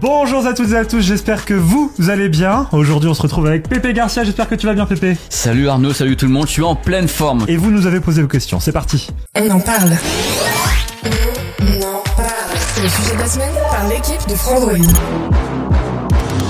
Bonjour 0.00 0.46
à 0.46 0.54
toutes 0.54 0.70
et 0.70 0.76
à 0.76 0.86
tous, 0.86 1.00
j'espère 1.02 1.44
que 1.44 1.52
vous 1.52 1.92
allez 2.08 2.30
bien. 2.30 2.66
Aujourd'hui 2.72 3.10
on 3.10 3.14
se 3.14 3.20
retrouve 3.20 3.46
avec 3.46 3.68
Pépé 3.68 3.92
Garcia, 3.92 4.24
j'espère 4.24 4.48
que 4.48 4.54
tu 4.54 4.64
vas 4.64 4.72
bien 4.72 4.86
Pépé. 4.86 5.14
Salut 5.28 5.68
Arnaud, 5.68 5.92
salut 5.92 6.16
tout 6.16 6.24
le 6.24 6.32
monde, 6.32 6.46
je 6.46 6.52
suis 6.52 6.62
en 6.62 6.74
pleine 6.74 7.06
forme. 7.06 7.44
Et 7.48 7.58
vous 7.58 7.70
nous 7.70 7.86
avez 7.86 8.00
posé 8.00 8.22
vos 8.22 8.28
questions, 8.28 8.60
c'est 8.60 8.72
parti. 8.72 9.08
On 9.34 9.50
en 9.50 9.60
parle. 9.60 9.92
On 11.04 11.82
en 11.82 12.02
parle. 12.16 12.56
C'est 12.74 12.82
le 12.82 12.88
sujet 12.88 13.14
de 13.14 13.18
la 13.18 13.26
semaine 13.26 13.54
par 13.70 13.88
l'équipe 13.88 14.26
de 14.26 14.34
Frandroid. 14.36 14.72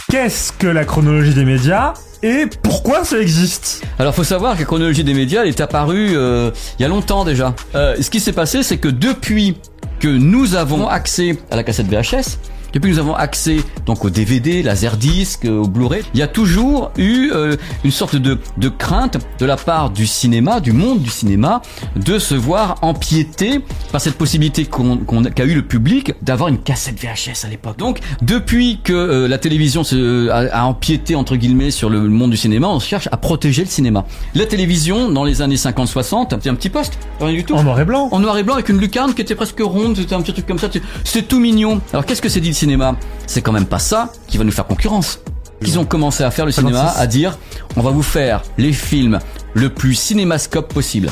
Qu'est-ce 0.09 0.53
que 0.53 0.69
la 0.69 0.85
chronologie 0.85 1.35
des 1.35 1.45
médias 1.45 1.95
et 2.23 2.47
pourquoi 2.63 3.05
ça 3.05 3.19
existe? 3.19 3.83
Alors 3.99 4.15
faut 4.15 4.23
savoir 4.23 4.55
que 4.55 4.61
la 4.61 4.67
chronologie 4.67 5.03
des 5.03 5.15
médias 5.15 5.43
elle 5.43 5.49
est 5.49 5.61
apparue 5.61 6.11
euh, 6.15 6.53
il 6.79 6.83
y 6.83 6.85
a 6.85 6.89
longtemps 6.89 7.25
déjà. 7.25 7.57
Euh, 7.75 7.97
ce 8.01 8.11
qui 8.11 8.21
s'est 8.21 8.33
passé 8.33 8.63
c'est 8.63 8.79
que 8.79 8.89
depuis 8.89 9.57
que 9.99 10.09
nous 10.09 10.55
avons 10.55 10.87
accès 10.87 11.37
à 11.51 11.57
la 11.57 11.65
cassette 11.65 11.89
VHS, 11.89 12.39
depuis 12.73 12.91
que 12.91 12.95
nous 12.95 13.01
avons 13.01 13.15
accès 13.15 13.59
donc 13.87 14.05
au 14.05 14.11
DVD, 14.11 14.63
laserdisc, 14.63 15.45
au 15.47 15.67
Blu-ray, 15.69 16.03
il 16.15 16.21
y 16.21 16.23
a 16.23 16.29
toujours 16.29 16.91
eu 16.97 17.31
euh, 17.33 17.57
une 17.85 17.91
sorte 17.91 18.17
de, 18.17 18.39
de 18.59 18.69
crainte 18.69 19.19
de 19.39 19.47
la 19.47 19.57
part 19.57 19.91
du 19.91 20.07
cinéma, 20.07 20.61
du 20.61 20.73
monde 20.73 21.01
du 21.03 21.11
cinéma, 21.11 21.63
de 21.97 22.19
se 22.19 22.35
voir 22.35 22.77
empiété 22.83 23.61
par 23.93 24.01
cette 24.01 24.17
possibilité 24.17 24.65
qu'on 24.65 24.99
qu'on- 24.99 25.23
qu'a 25.25 25.45
eu 25.45 25.55
le 25.55 25.63
public 25.63 26.13
d'avoir 26.23 26.49
une 26.49 26.59
cassette 26.59 27.01
VHS 27.01 27.45
à 27.45 27.49
l'époque. 27.49 27.79
Donc 27.79 28.01
depuis 28.23 28.81
que 28.83 28.93
euh, 28.93 29.29
la 29.29 29.39
télévision 29.39 29.85
se, 29.85 30.29
a, 30.29 30.61
a 30.61 30.65
empiété 30.65 31.15
entre 31.15 31.37
guillemets 31.37 31.71
sur 31.71 31.91
le 31.91 32.01
monde 32.09 32.31
du 32.31 32.37
cinéma, 32.37 32.69
on 32.69 32.81
cherche 32.81 33.09
à 33.13 33.17
protéger 33.17 33.63
le 33.63 33.69
cinéma. 33.69 34.05
La 34.35 34.47
télévision 34.47 35.11
dans 35.11 35.25
les 35.25 35.43
années 35.43 35.57
50-60, 35.57 36.29
c'était 36.31 36.49
un 36.51 36.55
petit 36.55 36.69
poste, 36.71 36.99
rien 37.21 37.33
du 37.33 37.45
tout. 37.45 37.55
En 37.55 37.63
noir 37.63 37.81
et 37.81 37.85
blanc 37.85 38.09
En 38.13 38.19
noir 38.21 38.37
et 38.39 38.43
blanc 38.43 38.55
avec 38.55 38.69
une 38.69 38.79
lucarne 38.79 39.15
qui 39.15 39.23
était 39.23 39.35
presque 39.35 39.61
ronde, 39.61 39.97
c'était 39.97 40.15
un 40.15 40.21
petit 40.23 40.33
truc 40.33 40.47
comme 40.47 40.59
ça, 40.59 40.69
c'était 41.05 41.27
tout 41.27 41.41
mignon. 41.41 41.81
Alors 41.93 42.05
qu'est-ce 42.07 42.23
que 42.23 42.29
c'est 42.29 42.41
dit 42.41 42.55
cinéma 42.61 42.97
C'est 43.27 43.43
quand 43.43 43.53
même 43.53 43.67
pas 43.67 43.79
ça 43.79 44.13
qui 44.29 44.39
va 44.39 44.45
nous 44.45 44.53
faire 44.53 44.67
concurrence. 44.67 45.21
Ils 45.63 45.79
ont 45.79 45.85
commencé 45.85 46.23
à 46.25 46.31
faire 46.31 46.47
le 46.47 46.53
cinéma, 46.53 46.87
56. 46.87 47.01
à 47.01 47.07
dire 47.07 47.39
on 47.77 47.83
va 47.83 47.91
vous 47.91 48.03
faire 48.03 48.43
les 48.57 48.73
films 48.73 49.19
le 49.55 49.69
plus 49.69 49.95
cinémascope 49.95 50.73
possible. 50.73 51.11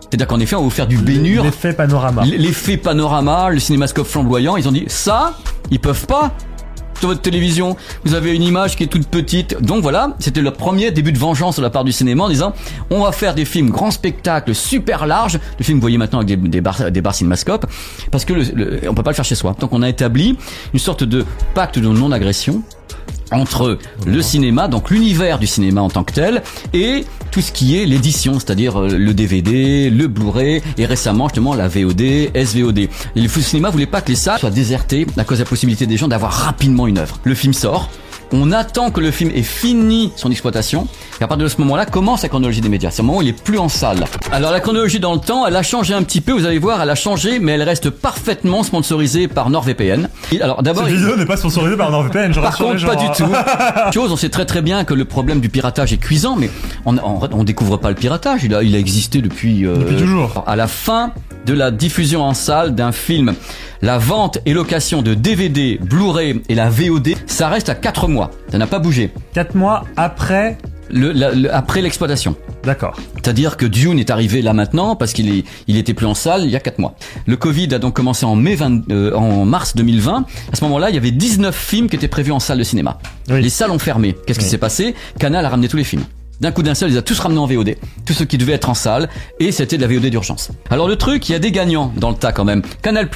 C'est-à-dire 0.00 0.26
qu'en 0.26 0.40
effet 0.40 0.54
on 0.56 0.60
va 0.60 0.64
vous 0.64 0.70
faire 0.70 0.86
du 0.86 0.98
bénur, 0.98 1.42
L'effet 1.44 1.72
panorama. 1.72 2.24
l'effet 2.24 2.76
panorama, 2.76 3.48
le 3.50 3.58
cinémascope 3.58 4.06
flamboyant. 4.06 4.56
Ils 4.56 4.68
ont 4.68 4.72
dit 4.72 4.84
ça, 4.88 5.34
ils 5.70 5.80
peuvent 5.80 6.06
pas. 6.06 6.32
Sur 6.98 7.08
votre 7.08 7.20
télévision, 7.20 7.76
vous 8.04 8.14
avez 8.14 8.34
une 8.34 8.42
image 8.42 8.76
qui 8.76 8.82
est 8.82 8.88
toute 8.88 9.06
petite. 9.06 9.60
Donc 9.62 9.82
voilà, 9.82 10.14
c'était 10.18 10.40
le 10.40 10.50
premier 10.50 10.90
début 10.90 11.12
de 11.12 11.18
vengeance 11.18 11.56
de 11.56 11.62
la 11.62 11.70
part 11.70 11.84
du 11.84 11.92
cinéma 11.92 12.24
en 12.24 12.28
disant 12.28 12.52
on 12.90 13.02
va 13.04 13.12
faire 13.12 13.34
des 13.34 13.44
films 13.44 13.70
grands 13.70 13.90
spectacles 13.92 14.54
super 14.54 15.06
larges, 15.06 15.38
des 15.58 15.64
films 15.64 15.78
vous 15.78 15.82
voyez 15.82 15.98
maintenant 15.98 16.18
avec 16.20 16.40
des, 16.50 16.60
bars, 16.60 16.90
des 16.90 17.02
cinémascopes, 17.12 17.66
parce 18.10 18.24
que 18.24 18.32
le, 18.32 18.42
le- 18.54 18.80
on 18.90 18.94
peut 18.94 19.02
pas 19.02 19.10
le 19.10 19.16
faire 19.16 19.24
chez 19.24 19.34
soi. 19.36 19.54
Donc 19.60 19.72
on 19.72 19.82
a 19.82 19.88
établi 19.88 20.36
une 20.72 20.78
sorte 20.80 21.04
de 21.04 21.24
pacte 21.54 21.78
de 21.78 21.86
non-agression 21.86 22.62
entre 23.30 23.78
le 24.06 24.22
cinéma, 24.22 24.68
donc 24.68 24.90
l'univers 24.90 25.38
du 25.38 25.46
cinéma 25.46 25.82
en 25.82 25.90
tant 25.90 26.04
que 26.04 26.12
tel, 26.12 26.42
et 26.72 27.04
tout 27.30 27.40
ce 27.40 27.52
qui 27.52 27.76
est 27.76 27.86
l'édition, 27.86 28.34
c'est-à-dire 28.34 28.80
euh, 28.80 28.88
le 28.88 29.14
DVD, 29.14 29.90
le 29.90 30.06
Blu-ray, 30.06 30.62
et 30.76 30.86
récemment 30.86 31.28
justement 31.28 31.54
la 31.54 31.68
VOD, 31.68 32.30
SVOD. 32.34 32.78
Et 32.78 32.88
le 33.16 33.28
cinéma 33.28 33.70
voulait 33.70 33.86
pas 33.86 34.00
que 34.00 34.08
les 34.08 34.16
salles 34.16 34.38
soient 34.38 34.50
désertées 34.50 35.06
à 35.16 35.24
cause 35.24 35.38
de 35.38 35.44
la 35.44 35.48
possibilité 35.48 35.86
des 35.86 35.96
gens 35.96 36.08
d'avoir 36.08 36.32
rapidement 36.32 36.86
une 36.86 36.98
œuvre. 36.98 37.18
Le 37.24 37.34
film 37.34 37.52
sort. 37.52 37.90
On 38.30 38.52
attend 38.52 38.90
que 38.90 39.00
le 39.00 39.10
film 39.10 39.30
ait 39.34 39.42
fini 39.42 40.12
son 40.16 40.30
exploitation 40.30 40.86
et 41.20 41.24
à 41.24 41.26
partir 41.26 41.44
de 41.44 41.48
ce 41.48 41.60
moment-là 41.60 41.86
commence 41.86 42.22
la 42.22 42.28
chronologie 42.28 42.60
des 42.60 42.68
médias. 42.68 42.90
C'est 42.90 43.02
le 43.02 43.06
moment 43.06 43.18
où 43.18 43.22
il 43.22 43.28
est 43.28 43.42
plus 43.42 43.58
en 43.58 43.68
salle. 43.68 44.04
Alors 44.32 44.52
la 44.52 44.60
chronologie 44.60 45.00
dans 45.00 45.14
le 45.14 45.20
temps, 45.20 45.46
elle 45.46 45.56
a 45.56 45.62
changé 45.62 45.94
un 45.94 46.02
petit 46.02 46.20
peu. 46.20 46.32
Vous 46.32 46.46
allez 46.46 46.58
voir, 46.58 46.80
elle 46.80 46.90
a 46.90 46.94
changé, 46.94 47.38
mais 47.40 47.52
elle 47.52 47.62
reste 47.62 47.90
parfaitement 47.90 48.62
sponsorisée 48.62 49.28
par 49.28 49.50
NordVPN. 49.50 50.08
Alors 50.40 50.62
d'abord, 50.62 50.84
Cette 50.84 50.94
vidéo 50.94 51.16
n'est 51.16 51.26
pas 51.26 51.36
sponsorisée 51.36 51.76
par 51.76 51.90
NordVPN, 51.90 52.32
je 52.32 52.40
par 52.40 52.56
contre, 52.56 52.86
pas 52.86 52.96
du 52.96 53.06
hein. 53.06 53.12
tout. 53.16 53.92
Chose, 53.92 54.12
on 54.12 54.16
sait 54.16 54.28
très 54.28 54.46
très 54.46 54.62
bien 54.62 54.84
que 54.84 54.94
le 54.94 55.04
problème 55.04 55.40
du 55.40 55.48
piratage 55.48 55.92
est 55.92 55.98
cuisant, 55.98 56.36
mais 56.36 56.50
on, 56.86 56.96
on, 56.98 57.20
on 57.32 57.44
découvre 57.44 57.76
pas 57.76 57.88
le 57.88 57.96
piratage. 57.96 58.44
Il 58.44 58.54
a, 58.54 58.62
il 58.62 58.74
a 58.74 58.78
existé 58.78 59.20
depuis, 59.20 59.66
euh, 59.66 59.76
Depuis 59.76 59.96
toujours. 59.96 60.44
À 60.46 60.56
la 60.56 60.68
fin 60.68 61.12
de 61.46 61.54
la 61.54 61.70
diffusion 61.70 62.22
en 62.22 62.34
salle 62.34 62.74
d'un 62.74 62.92
film, 62.92 63.34
la 63.82 63.98
vente 63.98 64.38
et 64.44 64.52
location 64.52 65.02
de 65.02 65.14
DVD, 65.14 65.78
Blu-ray 65.82 66.42
et 66.48 66.54
la 66.54 66.68
VOD, 66.68 67.10
ça 67.26 67.48
reste 67.48 67.68
à 67.68 67.74
4 67.74 68.08
mois. 68.08 68.30
Ça 68.50 68.58
n'a 68.58 68.66
pas 68.66 68.78
bougé. 68.78 69.12
4 69.34 69.54
mois 69.54 69.84
après, 69.96 70.58
Le, 70.90 71.12
la- 71.12 71.32
le- 71.32 71.54
après 71.54 71.82
l'exploitation. 71.82 72.36
d'accord. 72.64 72.96
C'est-à-dire 73.14 73.56
que 73.56 73.66
Dune 73.66 73.98
est 73.98 74.10
arrivé 74.10 74.40
là 74.42 74.52
maintenant 74.54 74.96
parce 74.96 75.12
qu'il 75.12 75.28
est, 75.34 75.44
il 75.66 75.76
était 75.76 75.94
plus 75.94 76.06
en 76.06 76.14
salle 76.14 76.44
il 76.44 76.50
y 76.50 76.56
a 76.56 76.60
4 76.60 76.78
mois. 76.78 76.94
Le 77.26 77.36
Covid 77.36 77.74
a 77.74 77.78
donc 77.78 77.94
commencé 77.94 78.24
en 78.24 78.34
mai 78.36 78.54
20 78.54 78.90
euh, 78.90 79.12
en 79.14 79.44
mars 79.44 79.76
2020. 79.76 80.24
À 80.52 80.56
ce 80.56 80.64
moment-là, 80.64 80.88
il 80.90 80.94
y 80.94 80.98
avait 80.98 81.10
19 81.10 81.54
films 81.54 81.88
qui 81.88 81.96
étaient 81.96 82.08
prévus 82.08 82.32
en 82.32 82.40
salle 82.40 82.58
de 82.58 82.64
cinéma. 82.64 82.98
Oui. 83.28 83.42
Les 83.42 83.50
salles 83.50 83.70
ont 83.70 83.78
fermé. 83.78 84.16
Qu'est-ce 84.26 84.38
qui 84.38 84.44
Oui. 84.46 84.50
s'est 84.50 84.58
passé? 84.58 84.94
Canal 85.18 85.44
a 85.44 85.48
ramené 85.48 85.68
tous 85.68 85.76
les 85.76 85.84
films. 85.84 86.04
D'un 86.40 86.52
coup 86.52 86.62
d'un 86.62 86.74
seul, 86.76 86.88
il 86.90 86.92
les 86.92 86.98
a 86.98 87.02
tous 87.02 87.18
ramenés 87.18 87.40
en 87.40 87.46
VOD. 87.46 87.74
Tous 88.06 88.12
ceux 88.12 88.24
qui 88.24 88.38
devaient 88.38 88.52
être 88.52 88.70
en 88.70 88.74
salle. 88.74 89.08
Et 89.40 89.50
c'était 89.50 89.76
de 89.76 89.82
la 89.82 89.88
VOD 89.92 90.06
d'urgence. 90.06 90.50
Alors 90.70 90.86
le 90.86 90.94
truc, 90.94 91.28
il 91.28 91.32
y 91.32 91.34
a 91.34 91.40
des 91.40 91.50
gagnants 91.50 91.92
dans 91.96 92.10
le 92.10 92.16
tas 92.16 92.30
quand 92.32 92.44
même. 92.44 92.62
Canal+. 92.80 93.08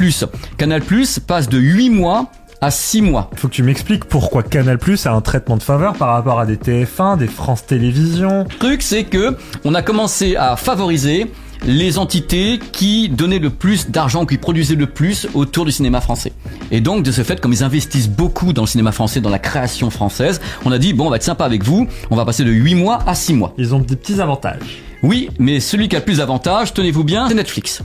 Canal+, 0.59 0.83
passe 1.29 1.49
de 1.49 1.59
8 1.59 1.91
mois 1.91 2.33
à 2.63 2.71
6 2.71 3.03
mois. 3.03 3.29
Faut 3.37 3.49
que 3.49 3.53
tu 3.53 3.63
m'expliques 3.63 4.07
pourquoi 4.07 4.43
Canal 4.43 4.79
Plus 4.79 5.05
a 5.07 5.13
un 5.13 5.21
traitement 5.21 5.57
de 5.57 5.63
faveur 5.63 5.95
par 5.95 6.15
rapport 6.15 6.39
à 6.39 6.47
des 6.47 6.57
TF1, 6.57 7.19
des 7.19 7.27
France 7.27 7.67
Télévisions. 7.67 8.45
Le 8.45 8.59
truc, 8.59 8.83
c'est 8.83 9.05
que 9.05 9.37
on 9.65 9.75
a 9.75 9.83
commencé 9.83 10.37
à 10.37 10.57
favoriser 10.57 11.31
les 11.65 11.99
entités 11.99 12.59
qui 12.73 13.09
donnaient 13.09 13.39
le 13.39 13.51
plus 13.51 13.91
d'argent, 13.91 14.27
qui 14.27 14.39
produisaient 14.39 14.75
le 14.77 14.87
plus 14.87 15.29
autour 15.35 15.65
du 15.65 15.73
cinéma 15.73 16.01
français. 16.01 16.33
Et 16.71 16.81
donc, 16.81 17.03
de 17.05 17.13
ce 17.13 17.23
fait, 17.23 17.41
comme 17.41 17.53
ils 17.53 17.65
investissent 17.65 18.09
beaucoup 18.09 18.53
dans 18.53 18.63
le 18.63 18.69
cinéma 18.69 18.93
français, 18.93 19.21
dans 19.21 19.31
la 19.31 19.39
création 19.39 19.91
française, 19.91 20.41
on 20.65 20.73
a 20.73 20.79
dit, 20.79 20.93
bon, 20.93 21.07
on 21.07 21.11
va 21.11 21.17
être 21.17 21.23
sympa 21.23 21.45
avec 21.45 21.65
vous, 21.65 21.89
on 22.11 22.17
va 22.17 22.25
passer 22.25 22.45
de 22.45 22.51
8 22.51 22.77
mois 22.77 23.01
à 23.07 23.15
6 23.15 23.35
mois. 23.35 23.55
Ils 23.59 23.75
ont 23.75 23.81
des 23.81 23.97
petits 23.97 24.21
avantages. 24.21 24.83
Oui, 25.03 25.31
mais 25.39 25.59
celui 25.59 25.89
qui 25.89 25.97
a 25.97 25.99
le 25.99 26.05
plus 26.05 26.19
d'avantages, 26.19 26.73
tenez-vous 26.73 27.05
bien, 27.05 27.29
c'est 27.29 27.35
Netflix. 27.35 27.83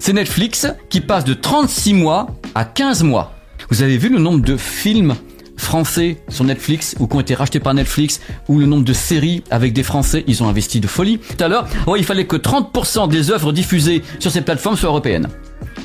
c'est 0.00 0.12
Netflix 0.12 0.66
qui 0.88 1.00
passe 1.00 1.24
de 1.24 1.34
36 1.34 1.94
mois 1.94 2.26
à 2.56 2.64
15 2.64 3.04
mois. 3.04 3.37
Vous 3.70 3.82
avez 3.82 3.98
vu 3.98 4.08
le 4.08 4.18
nombre 4.18 4.40
de 4.44 4.56
films 4.56 5.14
français 5.56 6.18
sur 6.28 6.44
Netflix 6.44 6.94
ou 7.00 7.06
qui 7.08 7.16
ont 7.16 7.20
été 7.20 7.34
rachetés 7.34 7.58
par 7.60 7.74
Netflix 7.74 8.20
ou 8.48 8.58
le 8.60 8.66
nombre 8.66 8.84
de 8.84 8.92
séries 8.92 9.42
avec 9.50 9.72
des 9.72 9.82
Français, 9.82 10.22
ils 10.28 10.42
ont 10.42 10.48
investi 10.48 10.78
de 10.80 10.86
folie. 10.86 11.18
Tout 11.18 11.42
à 11.44 11.48
l'heure, 11.48 11.66
ouais, 11.86 11.98
il 11.98 12.04
fallait 12.04 12.26
que 12.26 12.36
30% 12.36 13.08
des 13.08 13.30
œuvres 13.30 13.52
diffusées 13.52 14.02
sur 14.20 14.30
ces 14.30 14.40
plateformes 14.40 14.76
soient 14.76 14.88
européennes. 14.90 15.28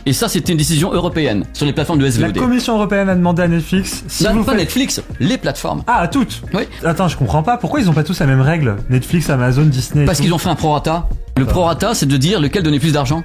Et 0.06 0.14
ça, 0.14 0.28
c'était 0.28 0.52
une 0.52 0.58
décision 0.58 0.94
européenne 0.94 1.46
sur 1.54 1.66
les 1.66 1.74
plateformes 1.74 1.98
de 2.00 2.04
La 2.06 2.12
SVOD. 2.12 2.38
Commission 2.38 2.76
européenne 2.76 3.10
a 3.10 3.16
demandé 3.16 3.42
à 3.42 3.48
Netflix 3.48 4.04
si 4.08 4.24
Non, 4.26 4.34
vous 4.34 4.44
pas 4.44 4.52
faites- 4.52 4.62
Netflix, 4.62 5.02
les 5.20 5.38
plateformes. 5.38 5.82
Ah, 5.88 6.00
à 6.02 6.08
toutes 6.08 6.42
Oui. 6.54 6.64
Attends, 6.84 7.08
je 7.08 7.18
comprends 7.18 7.42
pas. 7.42 7.58
Pourquoi 7.58 7.80
ils 7.80 7.90
ont 7.90 7.94
pas 7.94 8.04
tous 8.04 8.20
la 8.20 8.26
même 8.28 8.42
règle 8.42 8.76
Netflix, 8.90 9.30
Amazon, 9.30 9.64
Disney. 9.64 10.06
Parce 10.06 10.20
qu'ils 10.20 10.34
ont 10.34 10.38
fait 10.38 10.50
un 10.50 10.56
prorata. 10.56 11.08
Le 11.38 11.46
prorata, 11.46 11.94
c'est 11.96 12.06
de 12.06 12.18
dire 12.18 12.40
lequel 12.42 12.64
donnait 12.64 12.80
plus 12.80 12.92
d'argent. 12.94 13.24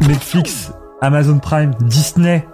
Netflix, 0.00 0.72
Amazon 1.02 1.38
Prime, 1.38 1.72
Disney. 1.82 2.44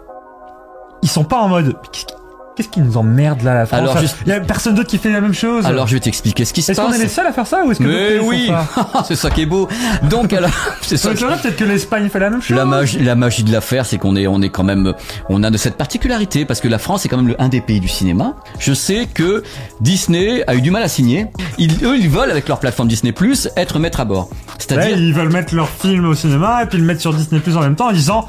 Ils 1.03 1.09
sont 1.09 1.25
pas 1.25 1.39
en 1.39 1.48
mode. 1.48 1.77
Qu'est-ce 1.93 2.07
qui- 2.07 2.15
Qu'est-ce 2.57 2.69
qui 2.71 2.81
nous 2.81 2.97
emmerde 2.97 3.43
là, 3.43 3.53
la 3.53 3.66
France 3.66 3.78
Alors, 3.81 3.98
juste- 3.98 4.16
y 4.27 4.33
a 4.33 4.41
personne 4.41 4.75
d'autre 4.75 4.89
qui 4.89 4.97
fait 4.97 5.13
la 5.13 5.21
même 5.21 5.34
chose. 5.34 5.66
Alors, 5.66 5.87
je 5.89 5.93
vais 5.93 6.01
t'expliquer 6.01 6.47
ce 6.47 6.54
qui 6.54 6.63
se 6.63 6.72
est-ce 6.72 6.81
qu'on 6.81 6.87
passe. 6.87 6.97
est 6.98 7.03
les 7.03 7.09
seuls 7.10 7.27
à 7.27 7.33
faire 7.34 7.47
ça 7.47 7.63
ou 7.63 7.71
est-ce 7.71 7.81
que 7.81 7.84
Mais 7.84 8.19
oui, 8.19 8.51
c'est 9.07 9.15
ça 9.15 9.28
qui 9.28 9.43
est 9.43 9.47
beau. 9.47 9.69
Donc 10.04 10.33
alors, 10.33 10.48
c'est 10.81 10.97
ça. 10.97 11.13
Vrai, 11.13 11.37
peut-être 11.37 11.57
que 11.57 11.65
l'Espagne 11.65 12.09
fait 12.09 12.19
la 12.19 12.31
même 12.31 12.41
chose. 12.41 12.57
La 12.57 12.65
magie, 12.65 12.98
la 13.01 13.15
magie 13.15 13.43
de 13.45 13.53
l'affaire, 13.53 13.84
c'est 13.84 13.98
qu'on 13.98 14.16
est, 14.16 14.27
on 14.27 14.41
est 14.41 14.48
quand 14.48 14.65
même, 14.65 14.95
on 15.28 15.43
a 15.43 15.51
de 15.51 15.59
cette 15.59 15.77
particularité 15.77 16.47
parce 16.47 16.63
que 16.63 16.69
la 16.69 16.78
France 16.78 17.04
est 17.04 17.10
quand 17.10 17.19
même 17.19 17.28
le 17.28 17.39
un 17.43 17.51
des 17.51 17.60
pays 17.60 17.78
du 17.78 17.89
cinéma. 17.89 18.37
Je 18.59 18.72
sais 18.72 19.07
que 19.13 19.43
Disney 19.83 20.43
a 20.47 20.54
eu 20.54 20.63
du 20.63 20.71
mal 20.71 20.83
à 20.83 20.89
signer. 20.89 21.27
Ils, 21.59 21.84
eux, 21.84 21.98
ils 21.98 22.09
veulent 22.09 22.31
avec 22.31 22.48
leur 22.48 22.59
plateforme 22.59 22.89
Disney 22.89 23.13
Plus 23.13 23.51
être 23.59 23.78
maître 23.78 24.01
à 24.01 24.07
bord. 24.07 24.31
C'est-à-dire, 24.68 24.98
ils 24.98 25.15
veulent 25.15 25.33
mettre 25.33 25.54
leur 25.54 25.68
film 25.68 26.04
au 26.07 26.15
cinéma 26.15 26.63
et 26.63 26.66
puis 26.66 26.78
le 26.78 26.84
mettre 26.84 27.01
sur 27.01 27.15
Disney 27.15 27.41
Plus 27.41 27.57
en 27.57 27.60
même 27.60 27.77
temps 27.77 27.89
en 27.89 27.92
disant 27.92 28.28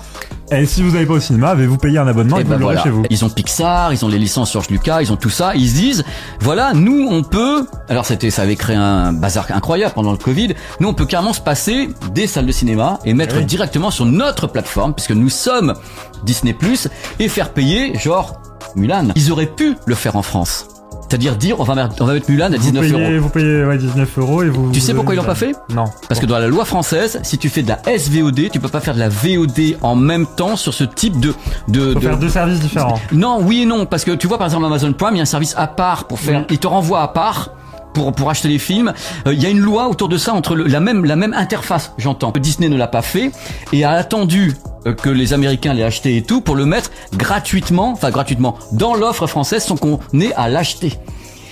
Eh, 0.51 0.65
si 0.65 0.83
vous 0.83 0.91
n'allez 0.91 1.05
pas 1.05 1.13
au 1.15 1.19
cinéma, 1.19 1.55
vais 1.55 1.65
vous 1.65 1.77
payer 1.77 1.97
un 1.97 2.07
abonnement 2.07 2.37
et, 2.37 2.41
eh 2.41 2.43
vous 2.43 2.49
ben 2.51 2.57
voilà, 2.59 2.83
chez 2.83 2.89
vous. 2.89 3.03
ils 3.09 3.25
ont 3.25 3.29
Pixar, 3.29 3.91
ils 3.93 4.05
ont 4.05 4.07
les 4.07 4.19
licences 4.19 4.53
George 4.53 4.69
Lucas, 4.69 5.01
ils 5.01 5.11
ont 5.11 5.15
tout 5.17 5.29
ça. 5.29 5.55
Ils 5.55 5.69
se 5.69 5.75
disent, 5.75 6.05
voilà, 6.41 6.73
nous 6.73 7.07
on 7.09 7.23
peut. 7.23 7.65
Alors 7.89 8.05
c'était, 8.05 8.29
ça 8.29 8.43
avait 8.43 8.55
créé 8.55 8.75
un 8.75 9.13
bazar 9.13 9.47
incroyable 9.49 9.93
pendant 9.95 10.11
le 10.11 10.17
Covid. 10.17 10.53
Nous 10.79 10.87
on 10.87 10.93
peut 10.93 11.05
carrément 11.05 11.33
se 11.33 11.41
passer 11.41 11.89
des 12.13 12.27
salles 12.27 12.45
de 12.45 12.51
cinéma 12.51 12.99
et 13.05 13.13
mettre 13.13 13.35
Eh 13.37 13.39
oui. 13.39 13.45
directement 13.45 13.91
sur 13.91 14.05
notre 14.05 14.47
plateforme, 14.47 14.93
puisque 14.93 15.11
nous 15.11 15.29
sommes 15.29 15.73
Disney 16.23 16.53
Plus, 16.53 16.87
et 17.19 17.29
faire 17.29 17.49
payer 17.53 17.97
genre 17.97 18.41
Mulan. 18.75 19.07
Ils 19.15 19.31
auraient 19.31 19.45
pu 19.47 19.75
le 19.85 19.95
faire 19.95 20.15
en 20.15 20.21
France. 20.21 20.67
C'est-à-dire 21.09 21.35
dire, 21.37 21.59
on 21.59 21.63
va 21.63 21.73
mettre, 21.75 21.95
on 22.01 22.05
va 22.05 22.13
mettre 22.13 22.29
Mulan 22.29 22.45
à 22.47 22.49
Vous 22.49 22.57
19 22.57 22.81
payez, 22.91 22.93
euros. 23.13 23.21
vous 23.23 23.29
payez 23.29 23.63
ouais, 23.65 23.77
19 23.77 24.17
euros 24.17 24.43
et 24.43 24.49
vous. 24.49 24.71
Tu 24.71 24.81
sais 24.81 24.91
vous 24.91 24.97
pourquoi 24.97 25.13
ils 25.13 25.17
l'ont 25.17 25.23
pas 25.23 25.35
fait 25.35 25.55
Non. 25.73 25.85
Parce 26.09 26.19
que 26.19 26.25
dans 26.25 26.37
la 26.37 26.47
loi 26.47 26.65
française, 26.65 27.19
si 27.23 27.37
tu 27.37 27.47
fais 27.49 27.63
de 27.63 27.69
la 27.69 27.79
SVOD, 27.97 28.49
tu 28.51 28.59
peux 28.59 28.67
pas 28.67 28.81
faire 28.81 28.93
de 28.93 28.99
la 28.99 29.07
VOD 29.09 29.77
en 29.81 29.95
même 29.95 30.25
temps 30.25 30.55
sur 30.57 30.73
ce 30.73 30.83
type 30.83 31.19
de 31.19 31.33
de, 31.69 31.93
Faut 31.93 31.99
de- 31.99 32.03
faire 32.05 32.17
deux 32.17 32.29
services 32.29 32.59
différents. 32.59 32.99
non, 33.13 33.39
oui 33.41 33.61
et 33.61 33.65
non, 33.65 33.85
parce 33.85 34.03
que 34.03 34.11
tu 34.11 34.27
vois 34.27 34.37
par 34.37 34.47
exemple 34.47 34.65
Amazon 34.65 34.91
Prime, 34.93 35.11
il 35.13 35.17
y 35.17 35.19
a 35.19 35.23
un 35.23 35.25
service 35.25 35.53
à 35.57 35.67
part 35.67 36.05
pour 36.05 36.19
faire, 36.19 36.39
Oui. 36.41 36.45
il 36.51 36.57
te 36.59 36.67
renvoie 36.67 37.01
à 37.01 37.07
part. 37.07 37.49
Pour, 37.97 38.29
acheter 38.29 38.47
les 38.47 38.59
films, 38.59 38.93
Euh, 39.25 39.33
il 39.33 39.41
y 39.41 39.45
a 39.45 39.49
une 39.49 39.59
loi 39.59 39.87
autour 39.87 40.07
de 40.09 40.17
ça 40.17 40.33
entre 40.33 40.55
la 40.55 40.79
même 40.79 41.05
la 41.05 41.15
même 41.15 41.33
interface, 41.33 41.93
j'entends. 41.97 42.31
Disney 42.37 42.69
ne 42.69 42.77
l'a 42.77 42.87
pas 42.87 43.01
fait 43.01 43.31
et 43.73 43.83
a 43.83 43.91
attendu 43.91 44.55
euh, 44.85 44.93
que 44.93 45.09
les 45.09 45.33
Américains 45.33 45.73
l'aient 45.73 45.83
acheté 45.83 46.17
et 46.17 46.21
tout 46.21 46.41
pour 46.41 46.55
le 46.55 46.65
mettre 46.65 46.91
gratuitement, 47.13 47.91
enfin 47.91 48.11
gratuitement 48.11 48.55
dans 48.71 48.93
l'offre 48.93 49.25
française 49.25 49.63
sans 49.63 49.77
qu'on 49.77 49.99
ait 50.19 50.33
à 50.35 50.47
l'acheter. 50.49 50.93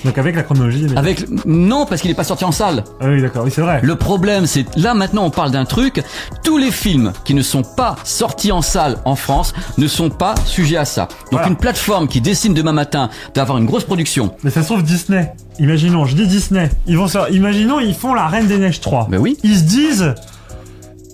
Donc 0.05 0.17
avec 0.17 0.35
la 0.35 0.43
chronologie. 0.43 0.87
Avec 0.95 1.25
non 1.45 1.85
parce 1.85 2.01
qu'il 2.01 2.11
est 2.11 2.15
pas 2.15 2.23
sorti 2.23 2.45
en 2.45 2.51
salle. 2.51 2.83
Ah 3.01 3.05
oui, 3.07 3.21
d'accord, 3.21 3.43
oui, 3.43 3.51
c'est 3.53 3.61
vrai. 3.61 3.79
Le 3.83 3.95
problème, 3.95 4.45
c'est 4.45 4.65
là 4.77 4.93
maintenant 4.93 5.25
on 5.25 5.29
parle 5.31 5.51
d'un 5.51 5.65
truc. 5.65 6.01
Tous 6.43 6.57
les 6.57 6.71
films 6.71 7.11
qui 7.25 7.33
ne 7.33 7.41
sont 7.41 7.63
pas 7.63 7.95
sortis 8.03 8.51
en 8.51 8.61
salle 8.61 8.97
en 9.05 9.15
France 9.15 9.53
ne 9.77 9.87
sont 9.87 10.09
pas 10.09 10.35
sujets 10.45 10.77
à 10.77 10.85
ça. 10.85 11.07
Donc 11.09 11.31
Voilà. 11.33 11.47
une 11.49 11.55
plateforme 11.57 12.07
qui 12.07 12.21
décide 12.21 12.53
demain 12.53 12.71
matin 12.71 13.09
d'avoir 13.33 13.57
une 13.57 13.65
grosse 13.65 13.83
production. 13.83 14.35
Mais 14.43 14.51
ça 14.51 14.61
se 14.61 14.67
trouve 14.67 14.83
Disney. 14.83 15.33
Imaginons, 15.59 16.05
je 16.05 16.15
dis 16.15 16.27
Disney. 16.27 16.69
Ils 16.85 16.97
vont 16.97 17.07
sur... 17.07 17.27
Imaginons, 17.29 17.79
ils 17.79 17.95
font 17.95 18.13
la 18.13 18.27
Reine 18.27 18.47
des 18.47 18.57
Neiges 18.57 18.81
3. 18.81 19.07
Ben 19.09 19.17
oui. 19.19 19.37
Ils 19.43 19.57
se 19.57 19.63
disent. 19.63 20.13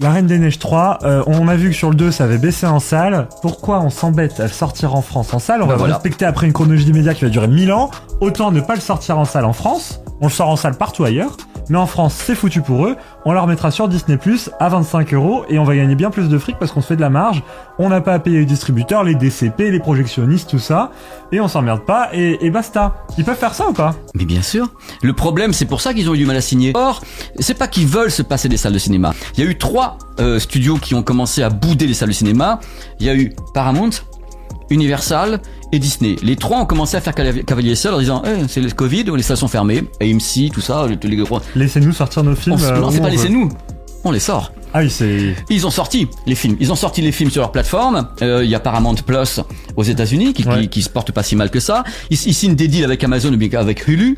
La 0.02 0.10
Reine 0.10 0.26
des 0.26 0.40
Neiges 0.40 0.58
3, 0.58 1.00
euh, 1.04 1.24
on 1.28 1.48
a 1.48 1.56
vu 1.56 1.70
que 1.70 1.76
sur 1.76 1.92
le 1.92 1.96
2 1.96 2.10
ça 2.10 2.24
avait 2.24 2.40
baissé 2.40 2.66
en 2.66 2.80
salle. 2.80 3.28
Pourquoi 3.44 3.82
on 3.82 3.92
s'embête 3.92 4.40
à 4.40 4.44
le 4.44 4.50
sortir 4.50 4.96
en 4.96 5.04
France 5.04 5.32
en 5.34 5.38
salle? 5.40 5.62
On 5.62 5.66
Ben 5.68 5.74
va 5.74 5.78
voilà. 5.78 5.94
respecter 5.94 6.26
après 6.26 6.48
une 6.48 6.54
chronologie 6.54 6.86
des 6.86 6.94
médias 6.94 7.14
qui 7.14 7.24
va 7.24 7.30
durer 7.30 7.48
1000 7.48 7.72
ans. 7.72 7.92
Autant 8.20 8.52
ne 8.52 8.62
pas 8.62 8.74
le 8.74 8.82
sortir 8.82 9.20
en 9.20 9.26
salle 9.26 9.46
en 9.46 9.54
France. 9.54 10.02
On 10.22 10.28
le 10.28 10.32
sort 10.32 10.50
en 10.50 10.56
salle 10.56 10.78
partout 10.78 11.04
ailleurs. 11.04 11.36
Mais 11.70 11.78
en 11.78 11.86
France, 11.86 12.14
c'est 12.16 12.36
foutu 12.36 12.62
pour 12.62 12.86
eux. 12.86 12.96
On 13.26 13.32
leur 13.32 13.48
mettra 13.48 13.72
sur 13.72 13.88
Disney 13.88 14.18
Plus 14.18 14.50
à 14.60 14.70
25 14.70 15.14
euros 15.14 15.46
et 15.48 15.58
on 15.58 15.64
va 15.64 15.76
gagner 15.76 15.96
bien 15.96 16.12
plus 16.12 16.28
de 16.28 16.38
fric 16.38 16.58
parce 16.60 16.72
qu'on 16.72 16.82
se 16.82 16.88
fait 16.88 16.96
de 16.96 17.02
la 17.02 17.10
marge. 17.10 17.44
On 17.80 17.90
n'a 17.90 18.02
pas 18.02 18.14
à 18.14 18.20
payer 18.20 18.40
les 18.40 18.46
distributeurs, 18.46 19.04
les 19.04 19.16
DCP, 19.16 19.72
les 19.72 19.80
projectionnistes, 19.80 20.50
tout 20.50 20.60
ça. 20.60 20.92
Et 21.32 21.40
on 21.40 21.48
s'emmerde 21.48 21.86
pas 21.86 22.10
et, 22.14 22.50
basta. 22.50 22.96
Ils 23.18 23.24
peuvent 23.24 23.38
faire 23.38 23.54
ça 23.54 23.70
ou 23.70 23.74
pas? 23.74 23.96
Mais 24.16 24.26
bien 24.26 24.42
sûr. 24.42 24.70
Le 25.02 25.14
problème, 25.14 25.54
c'est 25.54 25.66
pour 25.66 25.82
ça 25.82 25.94
qu'ils 25.94 26.10
ont 26.10 26.14
eu 26.14 26.20
du 26.20 26.26
mal 26.26 26.36
à 26.36 26.42
signer. 26.42 26.74
Or, 26.76 27.02
c'est 27.40 27.58
pas 27.58 27.68
qu'ils 27.68 27.88
veulent 27.88 28.12
se 28.12 28.22
passer 28.22 28.50
des 28.50 28.58
salles 28.58 28.74
de 28.74 28.80
cinéma. 28.80 29.14
Il 29.38 29.44
y 29.44 29.48
a 29.48 29.50
eu 29.50 29.58
trois 29.58 29.98
euh, 30.20 30.40
studios 30.40 30.76
qui 30.76 30.94
ont 30.94 31.04
commencé 31.04 31.42
à 31.42 31.50
bouder 31.50 31.88
les 31.88 31.94
salles 31.94 32.10
de 32.10 32.14
cinéma. 32.14 32.60
Il 33.00 33.06
y 33.06 33.10
a 33.10 33.16
eu 33.16 33.34
Paramount, 33.54 33.92
Universal 34.72 35.40
et 35.72 35.80
Disney. 35.80 36.16
Les 36.24 36.36
trois 36.36 36.60
ont 36.60 36.66
commencé 36.66 36.98
à 36.98 37.02
faire 37.02 37.14
cavalier 37.14 37.76
seul 37.76 37.94
en 37.94 38.00
disant 38.00 38.24
Eh, 38.26 38.48
c'est 38.48 38.62
le 38.62 38.72
Covid, 38.72 39.04
les 39.16 39.22
salles 39.22 39.38
sont 39.38 39.48
fermées, 39.48 39.84
AMC, 40.02 40.52
tout 40.52 40.62
ça, 40.62 40.88
les, 40.88 40.98
les 41.08 41.16
gros. 41.18 41.40
Laissez-nous 41.56 41.92
sortir 41.94 42.24
nos 42.24 42.36
films. 42.36 42.56
On, 42.60 42.64
euh, 42.64 42.80
non, 42.80 42.90
c'est 42.90 43.00
pas 43.00 43.06
veut. 43.06 43.12
laissez 43.12 43.30
nous. 43.30 43.50
On 44.04 44.12
les 44.12 44.20
sort. 44.20 44.52
Ah 44.74 44.80
oui, 44.80 44.90
c'est. 44.90 45.36
Ils 45.50 45.68
ont 45.68 45.70
sorti 45.72 46.08
les 46.26 46.36
films. 46.36 46.56
Ils 46.62 46.72
ont 46.72 46.76
sorti 46.76 47.02
les 47.02 47.12
films 47.12 47.30
sur 47.30 47.42
leur 47.42 47.52
plateforme. 47.52 48.08
Euh, 48.22 48.42
Il 48.44 48.50
y 48.50 48.56
a 48.56 48.60
Paramount 48.60 48.96
Plus 48.96 49.42
aux 49.76 49.84
États-Unis 49.84 50.34
qui, 50.34 50.46
Ouais. 50.48 50.62
qui, 50.62 50.70
qui 50.70 50.82
se 50.82 50.90
porte 50.90 51.12
pas 51.12 51.24
si 51.24 51.36
mal 51.36 51.50
que 51.50 51.60
ça. 51.60 51.84
Ils, 52.10 52.18
ils 52.26 52.34
signent 52.34 52.56
des 52.56 52.68
deals 52.70 52.86
avec 52.86 53.04
Amazon 53.04 53.34
ou 53.34 53.56
avec 53.58 53.88
Hulu, 53.88 54.16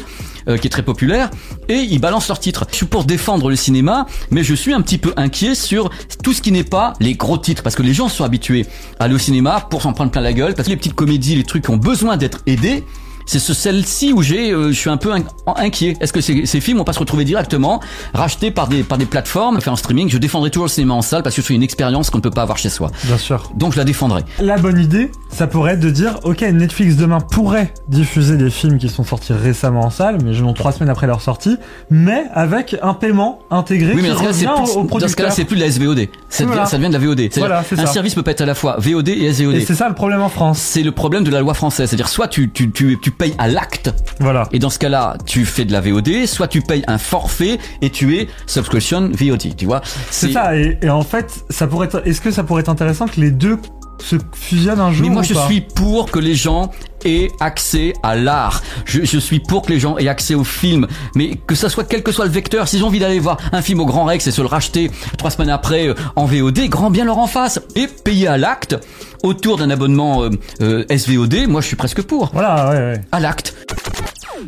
euh, 0.48 0.58
qui 0.58 0.68
est 0.68 0.70
très 0.70 0.84
populaire, 0.84 1.32
et 1.70 1.78
ils 1.80 2.00
balancent 2.00 2.28
leurs 2.28 2.40
titres. 2.40 2.66
Je 2.72 2.76
suis 2.78 2.86
pour 2.86 3.04
défendre 3.06 3.50
le 3.50 3.56
cinéma, 3.56 4.06
mais 4.30 4.44
je 4.44 4.54
suis 4.54 4.74
un 4.74 4.82
petit 4.82 5.00
peu 5.00 5.12
inquiet 5.18 5.56
sur 5.56 5.90
tout 6.24 6.34
ce 6.34 6.42
qui 6.42 6.52
n'est 6.52 6.64
pas 6.64 6.94
les 7.00 7.16
gros 7.16 7.38
titres, 7.40 7.64
parce 7.64 7.76
que 7.76 7.82
les 7.84 7.94
gens 7.94 8.08
sont 8.08 8.24
habitués 8.24 8.68
à 9.00 9.06
aller 9.06 9.16
au 9.16 9.20
cinéma 9.20 9.68
pour 9.72 9.82
s'en 9.82 9.94
prendre 9.94 10.12
plein 10.12 10.22
la 10.22 10.34
gueule, 10.34 10.54
parce 10.54 10.68
que 10.68 10.72
les 10.72 10.78
petites 10.78 10.94
comédies, 10.96 11.36
les 11.36 11.44
trucs 11.44 11.64
qui 11.64 11.72
ont 11.72 11.78
besoin 11.78 12.16
d'être 12.18 12.40
aidés. 12.46 12.84
C'est 13.26 13.40
ce 13.40 13.54
celle-ci 13.54 14.14
où 14.14 14.22
j'ai, 14.22 14.52
euh, 14.52 14.68
je 14.72 14.78
suis 14.78 14.90
un 14.90 14.98
peu 14.98 15.12
in- 15.14 15.24
inquiet. 15.56 15.96
Est-ce 16.02 16.12
que 16.14 16.22
ces, 16.22 16.46
ces 16.46 16.60
films 16.62 16.78
vont 16.80 16.84
pas 16.84 16.94
se 16.94 17.00
retrouver 17.00 17.26
directement 17.26 17.80
rachetés 18.14 18.52
par 18.52 18.68
des 18.68 18.84
par 18.84 18.98
des 18.98 19.06
plateformes, 19.06 19.60
fait 19.62 19.70
en 19.70 19.76
streaming? 19.76 20.10
Je 20.10 20.18
défendrai 20.18 20.50
toujours 20.50 20.66
le 20.66 20.70
cinéma 20.72 20.94
en 20.94 21.02
salle 21.02 21.24
parce 21.24 21.36
que 21.36 21.42
c'est 21.42 21.54
une 21.54 21.64
expérience 21.64 22.10
qu'on 22.10 22.18
ne 22.18 22.24
peut 22.24 22.30
pas 22.32 22.42
avoir 22.42 22.58
chez 22.58 22.70
soi. 22.70 22.92
Bien 23.06 23.18
sûr. 23.18 23.52
Donc 23.56 23.74
je 23.74 23.78
la 23.78 23.84
défendrai. 23.86 24.22
La 24.40 24.58
bonne 24.58 24.80
idée, 24.80 25.12
ça 25.30 25.48
pourrait 25.48 25.74
être 25.74 25.80
de 25.80 25.90
dire, 25.90 26.20
ok, 26.24 26.42
Netflix 26.42 26.96
demain 26.96 27.20
pourrait 27.20 27.74
diffuser 27.88 28.38
des 28.38 28.50
films 28.50 28.78
qui 28.78 28.90
sont 28.90 29.04
sortis 29.04 29.34
récemment 29.34 29.82
en 29.86 29.90
salle, 29.90 30.18
mais 30.24 30.34
genre 30.34 30.54
trois 30.54 30.72
semaines 30.72 30.90
après 30.90 31.08
leur 31.08 31.22
sortie, 31.22 31.58
mais 31.90 32.26
avec 32.34 32.76
un 32.82 32.94
paiement 32.94 33.40
intégré 33.52 33.94
Oui, 33.96 34.02
mais 34.02 34.10
qui 34.10 34.16
revient 34.16 34.50
plus- 34.64 34.72
au, 34.78 35.00
dans 35.00 35.08
ce 35.08 35.16
cas-là, 35.16 35.32
c'est 35.32 35.46
plus 35.46 35.56
de 35.58 35.62
la 35.62 35.68
SVOD. 35.70 36.08
Ça 36.30 36.44
devient, 36.44 36.54
Voilà. 36.54 36.66
ça 36.66 36.78
devient 36.78 36.90
de 36.90 36.94
la 36.94 37.00
VOD. 37.00 37.30
Voilà, 37.38 37.64
c'est 37.68 37.80
un 37.80 37.86
ça. 37.86 37.94
service 37.94 38.16
peut 38.16 38.24
pas 38.24 38.32
être 38.32 38.42
à 38.42 38.46
la 38.46 38.56
fois 38.56 38.76
VOD 38.80 39.10
et 39.10 39.32
SVOD. 39.32 39.56
Et 39.56 39.62
c'est 39.66 39.76
ça 39.76 39.88
le 39.90 39.96
problème 39.96 40.22
en 40.22 40.30
France. 40.30 40.60
C'est 40.60 40.84
le 40.84 40.92
problème 40.92 41.24
de 41.24 41.32
la 41.32 41.40
loi 41.42 41.54
française. 41.54 41.90
C'est-à-dire, 41.90 42.08
soit 42.10 42.28
tu, 42.28 42.52
tu, 42.52 42.72
tu, 42.72 42.98
tu 43.02 43.12
payes 43.14 43.34
à 43.38 43.48
l'acte, 43.48 43.94
Voilà. 44.20 44.48
et 44.52 44.60
dans 44.60 44.70
ce 44.70 44.80
cas-là, 44.80 45.18
tu 45.26 45.46
fais 45.46 45.66
de 45.66 45.72
la 45.72 45.82
VOD, 45.82 46.26
soit 46.26 46.48
tu 46.48 46.62
payes 46.62 46.84
un 46.88 46.98
forfait 46.98 47.58
et 47.82 47.90
tu 47.90 48.18
es 48.18 48.28
subscription 48.48 49.10
VOD, 49.14 49.56
tu 49.56 49.66
vois. 49.66 49.82
C'est 50.12 50.32
ça, 50.32 50.56
et, 50.58 50.78
et 50.82 50.90
en 50.90 51.04
fait, 51.04 51.44
ça 51.50 51.68
pourrait 51.68 51.88
être, 51.88 52.02
est-ce 52.06 52.22
que 52.22 52.32
ça 52.32 52.44
pourrait 52.44 52.62
être 52.62 52.70
intéressant 52.70 53.08
que 53.08 53.20
les 53.22 53.32
deux 53.32 53.58
se 54.00 54.16
fusionnent 54.34 54.80
un 54.80 54.92
jour 54.92 55.08
Mais 55.08 55.14
moi, 55.14 55.22
ou 55.22 55.26
je 55.26 55.34
pas 55.34 55.48
suis 55.48 55.62
pour 55.62 56.12
que 56.12 56.20
les 56.20 56.36
gens 56.36 56.72
aient 57.06 57.30
accès 57.40 57.94
à 58.04 58.16
l'art. 58.16 58.62
Je, 58.86 59.04
je 59.04 59.18
suis 59.18 59.40
pour 59.40 59.64
que 59.64 59.72
les 59.72 59.80
gens 59.80 59.98
aient 59.98 60.08
accès 60.08 60.36
au 60.36 60.44
film. 60.44 60.88
Mais 61.16 61.36
que 61.36 61.56
ça 61.56 61.70
soit 61.70 61.84
quel 61.84 62.04
que 62.04 62.12
soit 62.12 62.26
le 62.26 62.32
vecteur, 62.32 62.68
s'ils 62.68 62.84
ont 62.84 62.88
envie 62.88 63.00
d'aller 63.00 63.20
voir 63.20 63.38
un 63.52 63.62
film 63.62 63.80
au 63.80 63.86
Grand 63.86 64.06
Rex 64.06 64.28
et 64.28 64.32
se 64.32 64.42
le 64.42 64.48
racheter 64.48 64.92
trois 65.18 65.30
semaines 65.30 65.50
après 65.50 65.88
euh, 65.88 65.96
en 66.16 66.26
VOD, 66.26 66.68
grand 66.70 66.92
bien 66.92 67.06
leur 67.06 67.18
en 67.18 67.28
face. 67.28 67.60
Et 67.76 67.88
payer 67.88 68.28
à 68.28 68.38
l'acte 68.38 68.78
autour 69.24 69.58
d'un 69.58 69.70
abonnement 69.70 70.24
euh, 70.24 70.30
euh, 70.62 70.86
SVOD, 70.96 71.48
moi 71.48 71.62
je 71.62 71.68
suis 71.68 71.76
presque 71.76 72.02
pour. 72.02 72.30
Voilà, 72.34 72.70
ouais, 72.70 72.78
ouais. 72.78 73.02
À 73.12 73.20
l'acte. 73.20 73.56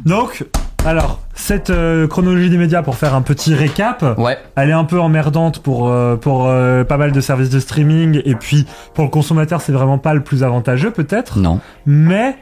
Donc, 0.05 0.43
alors, 0.85 1.19
cette 1.33 1.69
euh, 1.69 2.07
chronologie 2.07 2.49
des 2.49 2.57
médias, 2.57 2.81
pour 2.83 2.95
faire 2.95 3.15
un 3.15 3.21
petit 3.21 3.53
récap, 3.55 4.03
Ouais. 4.17 4.37
elle 4.55 4.69
est 4.69 4.73
un 4.73 4.83
peu 4.85 4.99
emmerdante 4.99 5.59
pour, 5.59 5.89
euh, 5.89 6.15
pour 6.15 6.47
euh, 6.47 6.83
pas 6.83 6.97
mal 6.97 7.11
de 7.11 7.19
services 7.21 7.49
de 7.49 7.59
streaming, 7.59 8.21
et 8.25 8.35
puis 8.35 8.65
pour 8.93 9.03
le 9.03 9.09
consommateur, 9.09 9.61
c'est 9.61 9.71
vraiment 9.71 9.97
pas 9.97 10.13
le 10.13 10.21
plus 10.21 10.43
avantageux 10.43 10.91
peut-être, 10.91 11.39
Non. 11.39 11.59
mais 11.85 12.35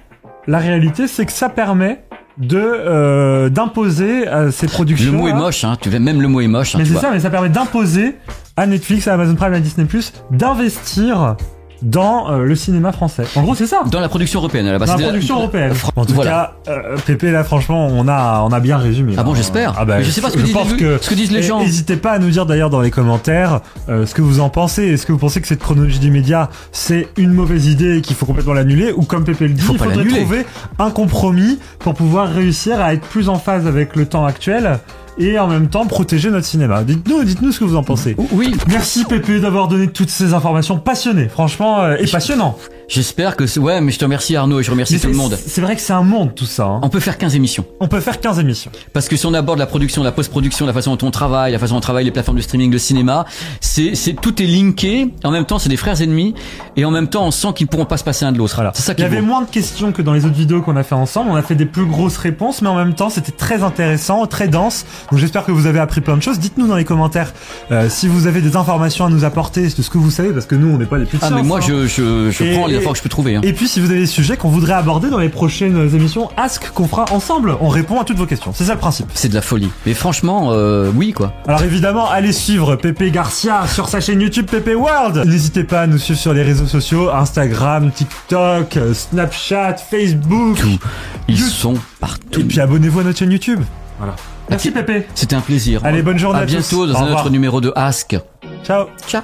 la 0.48 0.57
réalité, 0.60 1.07
c'est 1.07 1.25
que 1.25 1.31
ça 1.31 1.50
permet 1.50 2.04
de 2.38 2.57
euh, 2.60 3.50
d'imposer 3.50 4.28
à 4.28 4.51
ces 4.51 4.66
productions. 4.68 5.12
Le 5.12 5.18
mot 5.18 5.28
est 5.28 5.34
moche, 5.34 5.63
hein. 5.63 5.78
Tu 5.80 5.90
veux 5.90 6.00
même 6.00 6.19
le 6.19 6.28
mot 6.28 6.42
est 6.42 6.48
moche. 6.48 6.74
Hein, 6.75 6.80
Mais 6.80 6.86
c'est 6.86 6.95
ça, 6.95 7.12
mais 7.12 7.19
ça 7.19 7.30
permet 7.30 7.50
d'imposer 7.50 8.16
à 8.57 8.66
Netflix, 8.66 9.07
à 9.07 9.13
Amazon 9.13 9.36
Prime, 9.36 9.54
à 9.54 9.60
Disney+, 9.60 9.88
d'investir 10.31 11.36
dans 11.83 12.31
euh, 12.31 12.44
le 12.45 12.56
cinéma 12.56 12.91
français. 12.91 13.24
En 13.35 13.44
gros, 13.44 13.53
c'est 13.56 13.68
ça. 13.68 13.83
Dans 13.91 14.00
la 14.00 14.09
production 14.09 14.40
européenne, 14.40 14.66
à 14.68 14.71
la 14.71 14.80
base. 14.80 14.90
Dans 14.90 14.97
la 14.97 15.04
production 15.09 15.35
européenne. 15.37 15.73
En 15.95 16.06
tout 16.06 16.13
voilà. 16.13 16.56
cas, 16.66 16.71
euh, 16.71 16.97
Pépé, 17.06 17.31
là, 17.31 17.44
franchement, 17.44 17.87
on 17.92 18.07
a, 18.07 18.42
on 18.47 18.52
a 18.52 18.59
bien 18.59 18.78
résumé. 18.78 19.13
Ah 19.18 19.23
bon, 19.23 19.35
j'espère. 19.35 19.75
Ah 19.78 19.85
bah, 19.85 19.97
Mais 19.97 20.04
je 20.04 20.09
sais 20.11 20.21
pas 20.21 20.30
ce 20.30 20.37
que 20.37 20.42
disent 20.42 20.54
pense 20.54 20.71
les- 20.71 20.78
que- 20.78 20.97
ce 21.02 21.09
que 21.09 21.16
disent 21.16 21.31
les 21.31 21.44
gens. 21.44 21.59
N'hésitez 21.59 21.97
pas 21.97 22.11
à 22.13 22.19
nous 22.19 22.30
dire 22.30 22.45
d'ailleurs 22.45 22.69
dans 22.69 22.81
les 22.81 22.92
commentaires 22.92 23.59
euh, 23.90 24.06
ce 24.06 24.16
que 24.16 24.21
vous 24.21 24.40
en 24.40 24.49
pensez. 24.49 24.83
Est-ce 24.83 25.06
que 25.06 25.11
vous 25.11 25.18
pensez 25.18 25.42
que 25.42 25.47
cette 25.47 25.59
chronologie 25.61 25.99
des 25.99 26.09
médias, 26.09 26.49
c'est 26.71 27.09
une 27.18 27.31
mauvaise 27.33 27.68
idée 27.68 27.97
et 27.97 28.02
qu'il 28.02 28.16
faut 28.16 28.25
complètement 28.25 28.54
l'annuler? 28.54 28.92
Ou 28.95 29.04
comme 29.04 29.23
Pépé 29.25 29.47
le 29.47 29.54
dit, 29.54 29.61
Faut 29.61 29.73
il 29.73 29.80
faudrait 29.80 30.06
trouver 30.06 30.45
un 30.80 30.90
compromis 30.92 31.59
pour 31.80 31.94
pouvoir 31.94 32.30
réussir 32.30 32.80
à 32.80 32.94
être 32.94 33.06
plus 33.06 33.30
en 33.30 33.37
phase 33.40 33.68
avec 33.68 33.95
le 33.95 34.06
temps 34.06 34.25
actuel 34.25 34.80
et 35.17 35.37
en 35.39 35.47
même 35.47 35.69
temps 35.69 35.85
protéger 35.85 36.29
notre 36.29 36.45
cinéma. 36.45 36.83
Dites-nous, 36.83 37.23
dites-nous 37.23 37.51
ce 37.51 37.59
que 37.59 37.65
vous 37.65 37.75
en 37.75 37.83
pensez. 37.83 38.15
Oui. 38.31 38.55
Merci 38.67 39.05
Pépé 39.05 39.39
d'avoir 39.39 39.67
donné 39.67 39.87
toutes 39.87 40.09
ces 40.09 40.33
informations 40.33 40.77
passionnées, 40.77 41.27
franchement, 41.27 41.83
euh, 41.83 41.95
et 41.99 42.07
passionnant. 42.07 42.57
J'espère 42.87 43.35
que 43.37 43.47
c'est, 43.47 43.59
ouais, 43.59 43.81
mais 43.81 43.92
je 43.92 43.97
te 43.99 44.04
remercie 44.06 44.35
Arnaud 44.35 44.59
et 44.59 44.63
je 44.63 44.69
remercie 44.69 44.94
Mais 44.95 44.99
tout 44.99 45.07
le 45.07 45.13
c'est- 45.13 45.18
monde. 45.19 45.37
C'est 45.47 45.61
vrai 45.61 45.75
que 45.75 45.81
c'est 45.81 45.94
un 45.94 46.04
monde 46.04 46.35
tout 46.35 46.45
ça. 46.45 46.66
hein. 46.66 46.80
On 46.83 46.90
peut 46.90 46.99
faire 46.99 47.18
15 47.18 47.35
émissions. 47.35 47.66
On 47.80 47.87
peut 47.87 47.99
faire 48.02 48.19
15 48.19 48.40
émissions. 48.40 48.71
Parce 48.92 49.07
que 49.07 49.16
si 49.16 49.25
on 49.25 49.33
aborde 49.33 49.57
la 49.57 49.66
production, 49.66 50.04
la 50.04 50.11
post-production, 50.11 50.66
la 50.66 50.73
façon 50.73 50.95
dont 50.95 51.07
on 51.07 51.11
travaille, 51.11 51.52
la 51.54 51.59
façon 51.59 51.73
dont 51.75 51.78
on 51.78 51.81
travaille 51.81 52.06
les 52.06 52.11
plateformes 52.11 52.37
de 52.37 52.42
streaming, 52.44 52.71
le 52.71 52.78
cinéma, 52.78 53.25
c'est, 53.61 53.95
c'est, 53.95 54.13
tout 54.13 54.42
est 54.42 54.45
linké. 54.45 55.13
En 55.23 55.31
même 55.31 55.45
temps, 55.45 55.59
c'est 55.59 55.69
des 55.69 55.78
frères 55.78 56.02
ennemis. 56.02 56.35
Et 56.75 56.85
en 56.85 56.92
même 56.92 57.07
temps, 57.07 57.25
on 57.25 57.31
sent 57.31 57.49
qu'ils 57.56 57.68
pourront 57.68 57.85
pas 57.85 57.97
se 57.97 58.04
passer 58.04 58.25
un 58.25 58.31
de 58.31 58.37
l'autre. 58.37 58.56
Voilà. 58.56 58.71
C'est 58.75 58.83
ça 58.83 58.92
Il 58.92 58.95
qui 58.95 59.02
y 59.02 59.06
est 59.06 59.07
avait 59.07 59.21
beau. 59.21 59.28
moins 59.28 59.42
de 59.42 59.49
questions 59.49 59.92
que 59.92 60.02
dans 60.02 60.13
les 60.13 60.25
autres 60.25 60.35
vidéos 60.35 60.61
qu'on 60.61 60.75
a 60.75 60.83
fait 60.83 60.95
ensemble. 60.95 61.31
On 61.31 61.35
a 61.35 61.42
fait 61.42 61.56
des 61.56 61.66
plus 61.66 61.85
grosses 61.85 62.18
réponses, 62.18 62.61
mais 62.61 62.69
en 62.69 62.75
même 62.75 62.94
temps, 62.95 63.09
c'était 63.09 63.31
très 63.31 63.63
intéressant, 63.63 64.25
très 64.28 64.47
dense. 64.49 64.85
Donc 65.09 65.19
j'espère 65.19 65.45
que 65.45 65.52
vous 65.52 65.66
avez 65.68 65.80
appris 65.80 66.02
plein 66.02 66.18
de 66.18 66.21
choses. 66.21 66.37
Dites-nous 66.37 66.68
dans 66.68 66.75
les 66.75 66.85
commentaires 66.85 67.33
euh, 67.71 67.87
si 67.90 68.07
vous 68.07 68.28
avez 68.28 68.42
des 68.42 68.56
informations 68.57 69.06
à 69.06 69.09
nous 69.09 69.23
apporter 69.23 69.63
de 69.63 69.81
ce 69.81 69.90
que 69.90 69.97
vous 69.97 70.11
savez, 70.11 70.31
parce 70.31 70.45
que 70.45 70.56
nous, 70.56 70.68
on 70.75 70.78
n'est 70.78 70.85
pas 70.85 70.97
les 70.97 71.06
plus 71.06 71.18
de 71.18 71.23
Ah, 71.23 71.30
mais 71.30 71.37
science, 71.37 71.47
moi, 71.47 71.59
hein. 71.59 71.66
je, 71.66 71.87
je, 71.87 72.30
je 72.31 72.44
Et- 72.44 72.54
prends 72.56 72.68
il 72.73 72.75
y 72.75 72.77
a 72.77 72.81
Et- 72.81 72.83
fort 72.83 72.94
que 72.94 72.97
je 72.97 73.03
peux 73.03 73.09
trouver. 73.09 73.35
Hein. 73.35 73.42
Et 73.44 73.53
puis 73.53 73.68
si 73.68 73.80
vous 73.80 73.89
avez 73.89 73.99
des 73.99 74.06
sujets 74.06 74.37
qu'on 74.37 74.49
voudrait 74.49 74.73
aborder 74.73 75.09
dans 75.09 75.18
les 75.19 75.30
prochaines 75.30 75.77
émissions 75.95 76.30
Ask 76.37 76.71
qu'on 76.73 76.87
fera 76.87 77.06
ensemble, 77.11 77.56
on 77.61 77.68
répond 77.69 77.99
à 77.99 78.03
toutes 78.03 78.18
vos 78.18 78.25
questions. 78.25 78.51
C'est 78.56 78.65
ça 78.65 78.73
le 78.73 78.80
principe. 78.80 79.07
C'est 79.13 79.30
de 79.30 79.35
la 79.35 79.42
folie. 79.42 79.69
Mais 79.85 79.94
franchement, 79.94 80.49
euh, 80.51 80.92
oui 80.95 81.13
quoi. 81.13 81.33
Alors 81.47 81.61
évidemment, 81.63 82.09
allez 82.09 82.31
suivre 82.31 82.75
Pépé 82.75 83.11
Garcia 83.11 83.68
sur 83.68 83.87
sa 83.89 84.01
chaîne 84.01 84.21
YouTube 84.21 84.47
Pépé 84.49 84.75
World. 84.75 85.23
N'hésitez 85.27 85.63
pas 85.63 85.81
à 85.81 85.87
nous 85.87 85.97
suivre 85.97 86.19
sur 86.19 86.33
les 86.33 86.44
réseaux 86.44 86.68
sociaux, 86.68 87.09
Instagram, 87.11 87.92
TikTok, 87.92 88.77
Snapchat, 88.94 89.75
Facebook. 89.77 90.57
Tout. 90.59 90.80
Ils 91.27 91.39
You- 91.39 91.47
sont 91.47 91.73
partout. 91.99 92.39
Et 92.42 92.44
puis 92.44 92.59
abonnez-vous 92.59 92.99
à 92.99 93.03
notre 93.03 93.19
chaîne 93.19 93.31
YouTube. 93.31 93.61
Voilà. 93.99 94.15
Merci 94.49 94.71
Pépé. 94.71 95.07
C'était 95.15 95.35
un 95.35 95.42
plaisir. 95.42 95.80
Allez, 95.83 96.01
bonne 96.01 96.18
journée 96.18 96.39
à 96.39 96.42
à 96.42 96.45
tous. 96.45 96.51
bientôt 96.51 96.85
dans 96.87 96.94
Au 96.94 96.97
un 96.97 97.01
revoir. 97.06 97.21
autre 97.21 97.30
numéro 97.31 97.61
de 97.61 97.71
Ask. 97.75 98.18
Ciao. 98.65 98.87
Ciao. 99.07 99.23